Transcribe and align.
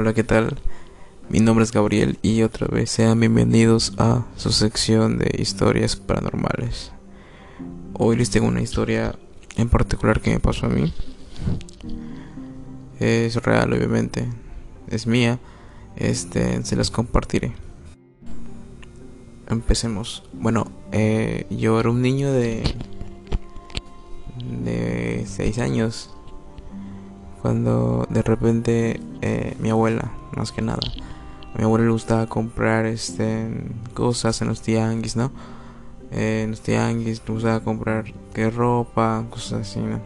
Hola, 0.00 0.14
¿qué 0.14 0.22
tal? 0.22 0.56
Mi 1.28 1.40
nombre 1.40 1.64
es 1.64 1.72
Gabriel 1.72 2.20
y 2.22 2.42
otra 2.42 2.68
vez 2.68 2.88
sean 2.88 3.18
bienvenidos 3.18 3.94
a 3.98 4.26
su 4.36 4.52
sección 4.52 5.18
de 5.18 5.28
historias 5.42 5.96
paranormales. 5.96 6.92
Hoy 7.94 8.14
les 8.14 8.30
tengo 8.30 8.46
una 8.46 8.62
historia 8.62 9.18
en 9.56 9.68
particular 9.68 10.20
que 10.20 10.30
me 10.30 10.38
pasó 10.38 10.66
a 10.66 10.68
mí. 10.68 10.94
Es 13.00 13.42
real, 13.42 13.72
obviamente. 13.72 14.28
Es 14.86 15.08
mía. 15.08 15.40
Este, 15.96 16.64
se 16.64 16.76
las 16.76 16.92
compartiré. 16.92 17.54
Empecemos. 19.48 20.22
Bueno, 20.32 20.70
eh, 20.92 21.44
yo 21.50 21.80
era 21.80 21.90
un 21.90 22.02
niño 22.02 22.32
de 22.32 22.62
de 24.62 25.24
6 25.26 25.58
años 25.58 26.14
cuando 27.42 28.06
de 28.10 28.22
repente 28.22 29.00
eh, 29.22 29.56
mi 29.60 29.70
abuela, 29.70 30.10
más 30.36 30.52
que 30.52 30.62
nada, 30.62 30.80
a 31.54 31.58
mi 31.58 31.64
abuela 31.64 31.86
le 31.86 31.92
gustaba 31.92 32.26
comprar 32.26 32.86
este 32.86 33.48
cosas 33.94 34.40
en 34.42 34.48
los 34.48 34.62
tianguis, 34.62 35.16
¿no? 35.16 35.30
Eh, 36.10 36.42
en 36.44 36.50
los 36.50 36.60
tianguis 36.60 37.22
le 37.26 37.34
gustaba 37.34 37.60
comprar 37.60 38.12
que 38.34 38.50
ropa, 38.50 39.24
cosas 39.30 39.68
así, 39.68 39.80
¿no? 39.80 40.00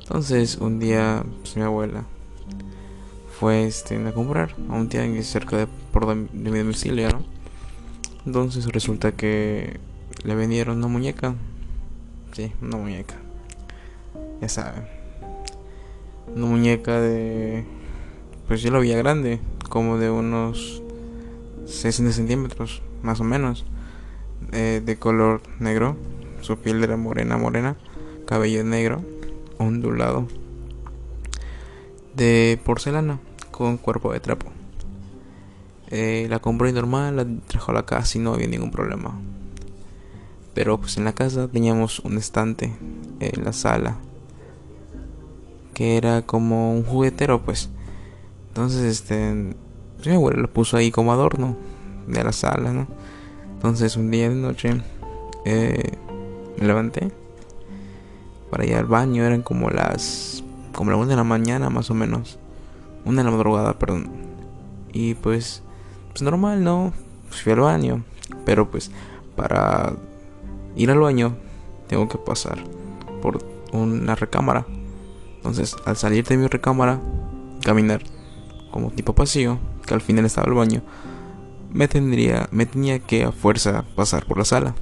Entonces 0.00 0.58
un 0.58 0.78
día 0.78 1.24
pues, 1.40 1.56
mi 1.56 1.62
abuela 1.62 2.04
fue 3.38 3.66
este, 3.66 3.96
a 4.06 4.12
comprar 4.12 4.54
a 4.70 4.74
un 4.74 4.88
tianguis 4.88 5.26
cerca 5.26 5.56
de, 5.56 5.66
por 5.66 6.06
de, 6.06 6.14
mi 6.50 6.58
domicilio, 6.58 7.10
¿no? 7.10 7.24
Entonces 8.26 8.66
resulta 8.66 9.12
que 9.12 9.80
le 10.22 10.34
vendieron 10.34 10.78
una 10.78 10.88
muñeca. 10.88 11.34
Sí, 12.32 12.52
una 12.62 12.78
muñeca. 12.78 13.14
Ya 14.40 14.48
saben 14.48 14.93
una 16.34 16.46
muñeca 16.46 17.00
de 17.00 17.64
pues 18.46 18.62
yo 18.62 18.70
la 18.70 18.78
veía 18.78 18.96
grande 18.96 19.40
como 19.68 19.98
de 19.98 20.10
unos 20.10 20.82
60 21.66 22.12
centímetros 22.12 22.82
más 23.02 23.20
o 23.20 23.24
menos 23.24 23.64
eh, 24.52 24.82
de 24.84 24.96
color 24.96 25.42
negro. 25.58 25.96
Su 26.40 26.58
piel 26.58 26.84
era 26.84 26.96
morena 26.96 27.38
morena 27.38 27.76
cabello 28.26 28.64
negro 28.64 29.02
ondulado 29.58 30.26
de 32.14 32.60
porcelana 32.64 33.18
con 33.50 33.78
cuerpo 33.78 34.12
de 34.12 34.20
trapo. 34.20 34.50
Eh, 35.90 36.26
la 36.28 36.38
compré 36.38 36.72
normal 36.72 37.16
la 37.16 37.26
trajo 37.46 37.70
a 37.70 37.74
la 37.74 37.86
casa 37.86 38.18
y 38.18 38.20
no 38.20 38.34
había 38.34 38.48
ningún 38.48 38.70
problema. 38.70 39.18
Pero 40.54 40.78
pues 40.78 40.96
en 40.98 41.04
la 41.04 41.14
casa 41.14 41.48
teníamos 41.48 42.00
un 42.00 42.18
estante 42.18 42.76
en 43.20 43.44
la 43.44 43.52
sala 43.52 43.98
que 45.74 45.96
era 45.96 46.22
como 46.22 46.72
un 46.72 46.84
juguetero, 46.84 47.42
pues. 47.42 47.68
Entonces, 48.48 48.82
este, 48.82 49.54
mi 50.06 50.12
abuela 50.12 50.40
lo 50.40 50.50
puso 50.50 50.76
ahí 50.76 50.90
como 50.90 51.12
adorno 51.12 51.56
de 52.06 52.22
la 52.22 52.32
sala, 52.32 52.72
¿no? 52.72 52.86
Entonces, 53.54 53.96
un 53.96 54.10
día 54.10 54.28
de 54.28 54.36
noche, 54.36 54.80
eh, 55.44 55.92
me 56.58 56.66
levanté 56.66 57.12
para 58.50 58.64
ir 58.64 58.76
al 58.76 58.86
baño, 58.86 59.24
eran 59.24 59.42
como 59.42 59.70
las, 59.70 60.44
como 60.72 60.92
la 60.92 60.96
una 60.96 61.08
de 61.08 61.16
la 61.16 61.24
mañana, 61.24 61.68
más 61.70 61.90
o 61.90 61.94
menos. 61.94 62.38
Una 63.04 63.22
de 63.22 63.24
la 63.24 63.36
madrugada, 63.36 63.78
perdón. 63.78 64.10
Y 64.92 65.14
pues, 65.14 65.62
pues 66.10 66.22
normal, 66.22 66.62
¿no? 66.62 66.92
Pues 67.28 67.42
fui 67.42 67.52
al 67.52 67.60
baño, 67.60 68.04
pero 68.46 68.70
pues, 68.70 68.90
para 69.34 69.94
ir 70.76 70.90
al 70.90 71.00
baño, 71.00 71.36
tengo 71.88 72.08
que 72.08 72.18
pasar 72.18 72.58
por 73.20 73.38
una 73.72 74.14
recámara 74.14 74.64
entonces, 75.44 75.76
al 75.84 75.98
salir 75.98 76.24
de 76.24 76.38
mi 76.38 76.46
recámara, 76.46 77.02
caminar 77.62 78.02
como 78.70 78.90
tipo 78.90 79.14
pasillo, 79.14 79.58
que 79.86 79.92
al 79.92 80.00
final 80.00 80.24
estaba 80.24 80.48
el 80.48 80.54
baño, 80.54 80.82
me 81.70 81.86
tendría, 81.86 82.48
me 82.50 82.64
tenía 82.64 82.98
que 82.98 83.24
a 83.24 83.30
fuerza 83.30 83.84
pasar 83.94 84.24
por 84.24 84.38
la 84.38 84.46
sala. 84.46 84.74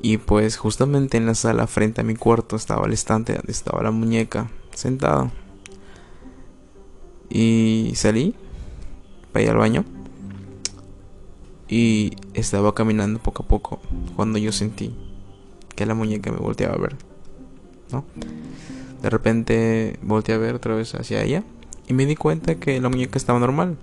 Y 0.00 0.16
pues 0.16 0.56
justamente 0.56 1.18
en 1.18 1.26
la 1.26 1.34
sala 1.34 1.66
frente 1.66 2.00
a 2.00 2.04
mi 2.04 2.16
cuarto 2.16 2.56
estaba 2.56 2.86
el 2.86 2.94
estante 2.94 3.34
donde 3.34 3.52
estaba 3.52 3.82
la 3.82 3.90
muñeca 3.90 4.50
sentada. 4.72 5.30
Y 7.28 7.92
salí 7.96 8.34
para 9.34 9.44
ir 9.44 9.50
al 9.50 9.58
baño. 9.58 9.84
Y 11.68 12.16
estaba 12.32 12.74
caminando 12.74 13.20
poco 13.20 13.42
a 13.42 13.46
poco 13.46 13.82
cuando 14.16 14.38
yo 14.38 14.50
sentí 14.50 14.96
que 15.76 15.84
la 15.84 15.92
muñeca 15.92 16.32
me 16.32 16.38
volteaba 16.38 16.76
a 16.76 16.78
ver. 16.78 17.09
¿No? 17.92 18.04
De 19.02 19.10
repente 19.10 19.98
volteé 20.02 20.34
a 20.34 20.38
ver 20.38 20.54
otra 20.54 20.74
vez 20.74 20.94
hacia 20.94 21.22
ella 21.22 21.42
y 21.88 21.94
me 21.94 22.06
di 22.06 22.16
cuenta 22.16 22.56
que 22.56 22.80
la 22.80 22.88
muñeca 22.88 23.16
estaba 23.18 23.38
normal. 23.38 23.76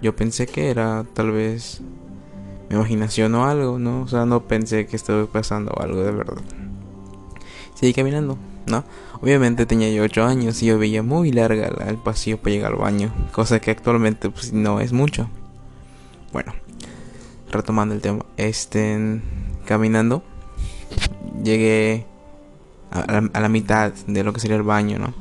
Yo 0.00 0.14
pensé 0.14 0.46
que 0.46 0.70
era 0.70 1.04
tal 1.14 1.32
vez 1.32 1.80
mi 2.68 2.76
imaginación 2.76 3.34
o 3.34 3.46
algo, 3.46 3.78
¿no? 3.78 4.02
O 4.02 4.08
sea, 4.08 4.24
no 4.26 4.44
pensé 4.44 4.86
que 4.86 4.96
estaba 4.96 5.26
pasando 5.26 5.74
algo 5.80 6.02
de 6.02 6.12
verdad. 6.12 6.42
Seguí 7.74 7.92
caminando, 7.92 8.38
¿no? 8.66 8.84
Obviamente 9.20 9.66
tenía 9.66 9.90
yo 9.90 10.02
8 10.04 10.24
años 10.24 10.62
y 10.62 10.66
yo 10.66 10.78
veía 10.78 11.02
muy 11.02 11.32
larga 11.32 11.68
el 11.86 11.96
pasillo 11.96 12.38
para 12.38 12.50
llegar 12.50 12.72
al 12.72 12.78
baño, 12.78 13.12
cosa 13.32 13.60
que 13.60 13.70
actualmente 13.70 14.30
pues 14.30 14.52
no 14.52 14.80
es 14.80 14.92
mucho. 14.92 15.28
Bueno, 16.32 16.52
retomando 17.50 17.94
el 17.94 18.00
tema, 18.00 18.24
este 18.36 19.20
caminando 19.64 20.22
llegué 21.42 22.06
a 22.94 23.40
la, 23.40 23.48
mitad 23.48 23.92
de 24.06 24.22
lo 24.22 24.32
que 24.32 24.40
sería 24.40 24.56
el 24.56 24.62
baño, 24.62 24.98
¿no? 24.98 25.12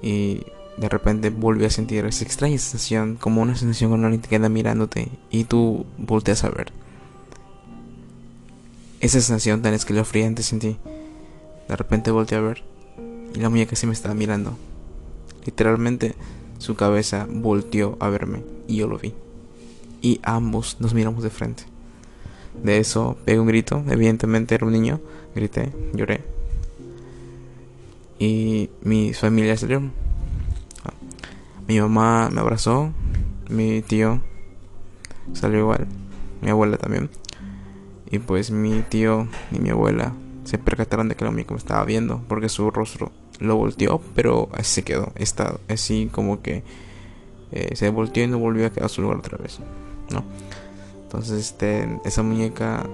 Y 0.00 0.42
de 0.76 0.88
repente 0.88 1.30
volví 1.30 1.64
a 1.64 1.70
sentir 1.70 2.04
esa 2.04 2.24
extraña 2.24 2.56
sensación, 2.56 3.16
como 3.16 3.42
una 3.42 3.56
sensación 3.56 3.90
cuando 3.90 4.06
alguien 4.06 4.22
te 4.22 4.28
queda 4.28 4.48
mirándote 4.48 5.08
y 5.30 5.44
tú 5.44 5.86
volteas 5.98 6.44
a 6.44 6.50
ver. 6.50 6.72
Esa 9.00 9.20
sensación 9.20 9.60
tan 9.60 9.74
escalofriante 9.74 10.42
sentí. 10.42 10.76
De 11.68 11.76
repente 11.76 12.12
volteé 12.12 12.38
a 12.38 12.42
ver 12.42 12.62
y 13.34 13.40
la 13.40 13.50
muñeca 13.50 13.74
sí 13.74 13.86
me 13.86 13.92
estaba 13.92 14.14
mirando. 14.14 14.56
Literalmente 15.44 16.14
su 16.58 16.76
cabeza 16.76 17.26
volteó 17.28 17.96
a 17.98 18.08
verme 18.08 18.44
y 18.68 18.76
yo 18.76 18.86
lo 18.86 18.98
vi. 18.98 19.14
Y 20.00 20.20
ambos 20.22 20.76
nos 20.78 20.94
miramos 20.94 21.24
de 21.24 21.30
frente. 21.30 21.64
De 22.62 22.78
eso 22.78 23.16
pegué 23.24 23.40
un 23.40 23.48
grito, 23.48 23.82
evidentemente 23.88 24.54
era 24.54 24.64
un 24.64 24.72
niño, 24.72 25.00
grité, 25.34 25.72
lloré 25.92 26.34
y 28.24 28.70
mi 28.82 29.12
familia 29.12 29.56
salió. 29.56 29.82
Mi 31.68 31.80
mamá 31.80 32.30
me 32.30 32.40
abrazó, 32.40 32.92
mi 33.48 33.82
tío 33.82 34.20
salió 35.32 35.60
igual, 35.60 35.86
mi 36.40 36.50
abuela 36.50 36.76
también. 36.76 37.10
Y 38.10 38.18
pues 38.18 38.50
mi 38.50 38.82
tío 38.82 39.28
y 39.50 39.58
mi 39.58 39.70
abuela 39.70 40.14
se 40.44 40.58
percataron 40.58 41.08
de 41.08 41.16
que 41.16 41.24
lo 41.24 41.30
único 41.30 41.54
me 41.54 41.58
estaba 41.58 41.84
viendo 41.84 42.22
porque 42.28 42.48
su 42.48 42.70
rostro 42.70 43.12
lo 43.40 43.56
volteó, 43.56 44.00
pero 44.14 44.48
así 44.52 44.76
se 44.76 44.82
quedó. 44.84 45.12
Así 45.68 46.08
como 46.12 46.42
que 46.42 46.62
eh, 47.52 47.76
se 47.76 47.90
volteó 47.90 48.24
y 48.24 48.26
no 48.26 48.38
volvió 48.38 48.66
a 48.66 48.70
quedar 48.70 48.86
a 48.86 48.88
su 48.88 49.02
lugar 49.02 49.18
otra 49.18 49.38
vez, 49.38 49.58
¿no? 50.10 50.24
Entonces, 51.02 51.38
este, 51.38 52.00
esa 52.04 52.22
muñeca, 52.22 52.86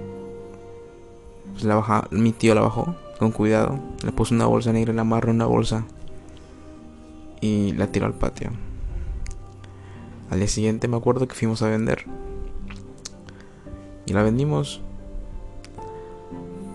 pues 1.52 1.64
la 1.64 1.76
baja, 1.76 2.06
mi 2.10 2.32
tío 2.32 2.54
la 2.54 2.62
bajó 2.62 2.94
con 3.20 3.32
cuidado. 3.32 3.78
Le 4.02 4.12
puso 4.12 4.34
una 4.34 4.46
bolsa 4.46 4.72
negra, 4.72 4.94
la 4.94 5.02
amarró 5.02 5.30
una 5.30 5.44
bolsa 5.44 5.84
y 7.42 7.72
la 7.72 7.86
tiró 7.88 8.06
al 8.06 8.14
patio. 8.14 8.50
Al 10.30 10.38
día 10.38 10.48
siguiente 10.48 10.88
me 10.88 10.96
acuerdo 10.96 11.28
que 11.28 11.34
fuimos 11.34 11.60
a 11.60 11.68
vender. 11.68 12.06
Y 14.06 14.14
la 14.14 14.22
vendimos. 14.22 14.80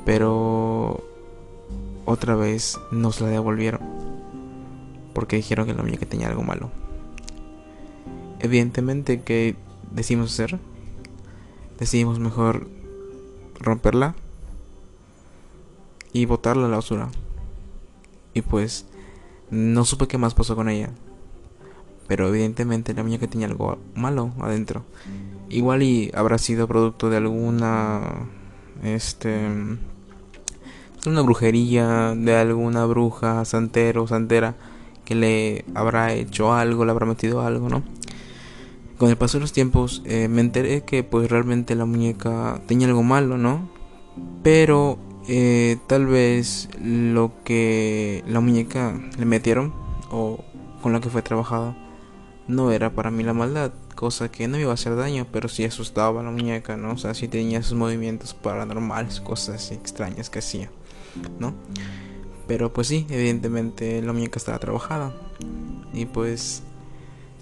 Pero 0.06 1.04
otra 2.06 2.36
vez 2.36 2.78
nos 2.92 3.22
la 3.22 3.30
devolvieron. 3.30 3.82
Porque 5.14 5.38
dijeron 5.38 5.66
que 5.66 5.74
la 5.74 5.82
muñeca 5.82 6.06
tenía 6.06 6.28
algo 6.28 6.44
malo. 6.44 6.70
Evidentemente 8.40 9.24
que 9.24 9.56
decidimos 9.92 10.32
hacer. 10.32 10.60
Decidimos 11.80 12.20
mejor 12.20 12.68
romperla 13.60 14.14
y 16.16 16.24
botarla 16.26 16.68
a 16.68 16.70
la 16.70 16.78
basura. 16.78 17.10
Y 18.34 18.42
pues 18.42 18.86
no 19.50 19.84
supe 19.84 20.08
qué 20.08 20.18
más 20.18 20.34
pasó 20.34 20.56
con 20.56 20.70
ella. 20.70 20.92
Pero 22.08 22.30
evidentemente 22.30 22.94
la 22.94 23.04
muñeca 23.04 23.28
tenía 23.28 23.48
algo 23.48 23.78
malo 23.96 24.32
adentro. 24.40 24.86
Igual 25.50 25.84
y 25.84 26.12
habrá 26.16 26.38
sido 26.38 26.70
producto 26.70 27.10
de 27.10 27.18
alguna 27.18 28.30
este 28.82 29.50
una 31.06 31.22
brujería 31.22 32.16
de 32.16 32.36
alguna 32.38 32.86
bruja, 32.86 33.44
santero, 33.44 34.08
santera 34.08 34.56
que 35.04 35.16
le 35.16 35.66
habrá 35.76 36.14
hecho 36.14 36.54
algo, 36.54 36.86
le 36.86 36.92
habrá 36.92 37.06
metido 37.06 37.42
algo, 37.42 37.68
¿no? 37.68 37.84
Con 38.98 39.10
el 39.10 39.18
paso 39.18 39.38
de 39.38 39.42
los 39.42 39.52
tiempos 39.52 40.02
eh, 40.06 40.30
me 40.30 40.40
enteré 40.40 40.84
que 40.86 41.04
pues 41.04 41.30
realmente 41.30 41.76
la 41.76 41.84
muñeca 41.84 42.62
tenía 42.68 42.88
algo 42.88 43.04
malo, 43.04 43.38
¿no? 43.38 43.70
Pero 44.42 44.98
eh, 45.28 45.78
tal 45.88 46.06
vez 46.06 46.70
lo 46.82 47.32
que 47.44 48.24
la 48.28 48.40
muñeca 48.40 49.00
le 49.18 49.26
metieron 49.26 49.74
o 50.12 50.44
con 50.82 50.94
la 50.94 51.02
que 51.02 51.10
fue 51.10 51.22
trabajada 51.22 51.76
no 52.48 52.72
era 52.72 52.94
para 52.94 53.10
mí 53.10 53.24
la 53.24 53.34
maldad, 53.34 53.72
cosa 53.96 54.30
que 54.30 54.48
no 54.48 54.58
me 54.58 54.62
iba 54.62 54.72
a 54.72 54.76
hacer 54.76 54.96
daño, 54.96 55.26
pero 55.32 55.50
sí 55.50 55.64
asustaba 55.64 56.22
a 56.22 56.24
la 56.24 56.32
muñeca, 56.32 56.78
¿no? 56.78 56.92
O 56.92 56.98
sea, 56.98 57.14
sí 57.14 57.28
tenía 57.28 57.64
sus 57.64 57.78
movimientos 57.78 58.34
paranormales, 58.34 59.20
cosas 59.20 59.72
extrañas 59.72 60.30
que 60.30 60.40
hacía, 60.40 60.70
¿no? 61.40 61.56
Pero 62.48 62.72
pues 62.72 62.88
sí, 62.88 63.08
evidentemente 63.10 64.02
la 64.02 64.14
muñeca 64.14 64.38
estaba 64.38 64.60
trabajada. 64.60 65.16
Y 65.94 66.06
pues 66.06 66.62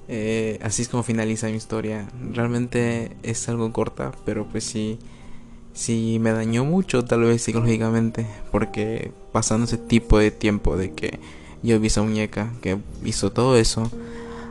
eh, 0.07 0.59
así 0.61 0.83
es 0.83 0.89
como 0.89 1.03
finaliza 1.03 1.47
mi 1.47 1.55
historia. 1.55 2.07
Realmente 2.31 3.17
es 3.23 3.49
algo 3.49 3.71
corta, 3.73 4.11
pero 4.25 4.47
pues 4.47 4.63
sí, 4.63 4.99
sí 5.73 6.17
me 6.19 6.31
dañó 6.31 6.65
mucho 6.65 7.03
tal 7.05 7.21
vez 7.21 7.41
psicológicamente. 7.41 8.25
Porque 8.51 9.11
pasando 9.31 9.65
ese 9.65 9.77
tipo 9.77 10.17
de 10.19 10.31
tiempo 10.31 10.77
de 10.77 10.91
que 10.91 11.19
yo 11.61 11.79
vi 11.79 11.87
esa 11.87 12.03
muñeca 12.03 12.51
que 12.61 12.77
hizo 13.03 13.31
todo 13.31 13.57
eso, 13.57 13.89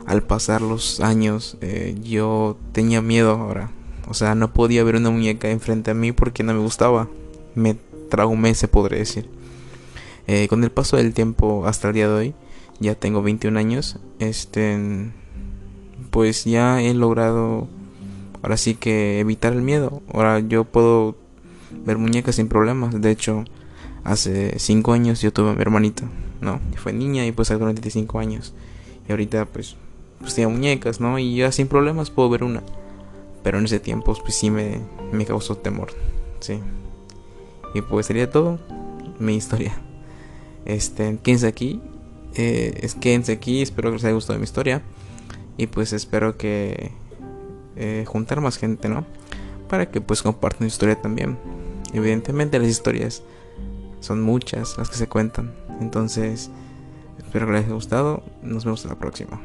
al 0.05 0.23
pasar 0.23 0.61
los 0.61 0.99
años 0.99 1.57
eh, 1.61 1.95
yo 2.03 2.57
tenía 2.71 3.01
miedo 3.01 3.31
ahora. 3.31 3.71
O 4.07 4.13
sea, 4.13 4.35
no 4.35 4.53
podía 4.53 4.83
ver 4.83 4.95
una 4.95 5.09
muñeca 5.09 5.49
enfrente 5.49 5.91
a 5.91 5.93
mí 5.93 6.11
porque 6.11 6.43
no 6.43 6.53
me 6.53 6.59
gustaba. 6.59 7.07
Me 7.55 7.77
traumé, 8.09 8.53
se 8.55 8.67
podría 8.67 8.99
decir. 8.99 9.29
Eh, 10.27 10.47
con 10.47 10.63
el 10.63 10.71
paso 10.71 10.97
del 10.97 11.13
tiempo 11.13 11.65
hasta 11.67 11.89
el 11.89 11.93
día 11.93 12.07
de 12.07 12.13
hoy, 12.13 12.35
ya 12.79 12.95
tengo 12.95 13.21
21 13.21 13.59
años, 13.59 13.97
este, 14.19 15.11
pues 16.11 16.45
ya 16.45 16.81
he 16.81 16.93
logrado, 16.93 17.67
ahora 18.43 18.57
sí 18.57 18.75
que 18.75 19.19
evitar 19.19 19.53
el 19.53 19.61
miedo. 19.61 20.03
Ahora 20.13 20.39
yo 20.39 20.65
puedo 20.65 21.15
ver 21.85 21.97
muñecas 21.97 22.35
sin 22.35 22.49
problemas. 22.49 23.01
De 23.01 23.09
hecho, 23.09 23.45
hace 24.03 24.59
5 24.59 24.93
años 24.93 25.21
yo 25.21 25.33
tuve 25.33 25.49
a 25.49 25.53
mi 25.53 25.61
hermanita, 25.61 26.03
¿no? 26.41 26.59
Fue 26.75 26.93
niña 26.93 27.25
y 27.25 27.31
pues 27.31 27.49
hace 27.49 27.63
25 27.63 28.19
años. 28.19 28.53
Y 29.07 29.11
ahorita 29.11 29.45
pues, 29.45 29.75
pues 30.19 30.35
tenía 30.35 30.49
muñecas, 30.49 30.99
¿no? 30.99 31.17
Y 31.17 31.37
ya 31.37 31.51
sin 31.51 31.67
problemas 31.67 32.11
puedo 32.11 32.29
ver 32.29 32.43
una. 32.43 32.61
Pero 33.41 33.57
en 33.57 33.65
ese 33.65 33.79
tiempo 33.79 34.15
pues 34.21 34.35
sí 34.35 34.51
me, 34.51 34.81
me 35.11 35.25
causó 35.25 35.57
temor, 35.57 35.89
sí. 36.39 36.59
Y 37.73 37.81
pues 37.81 38.05
sería 38.05 38.29
todo 38.29 38.59
mi 39.19 39.35
historia. 39.35 39.73
Este, 40.65 41.17
quédense 41.23 41.47
aquí. 41.47 41.81
Eh, 42.35 42.89
quédense 42.99 43.31
aquí. 43.31 43.61
Espero 43.61 43.89
que 43.89 43.95
les 43.95 44.05
haya 44.05 44.13
gustado 44.13 44.37
mi 44.37 44.43
historia. 44.43 44.81
Y 45.57 45.67
pues 45.67 45.93
espero 45.93 46.37
que 46.37 46.91
eh, 47.75 48.05
juntar 48.07 48.41
más 48.41 48.57
gente, 48.57 48.89
¿no? 48.89 49.05
Para 49.69 49.89
que 49.89 50.01
pues 50.01 50.21
compartan 50.21 50.67
historia 50.67 51.01
también. 51.01 51.37
Evidentemente 51.93 52.59
las 52.59 52.69
historias 52.69 53.23
son 53.99 54.21
muchas 54.21 54.77
las 54.77 54.89
que 54.89 54.95
se 54.95 55.07
cuentan. 55.07 55.53
Entonces, 55.79 56.49
espero 57.17 57.47
que 57.47 57.53
les 57.53 57.65
haya 57.65 57.73
gustado. 57.73 58.23
Nos 58.41 58.65
vemos 58.65 58.83
en 58.83 58.89
la 58.89 58.99
próxima. 58.99 59.41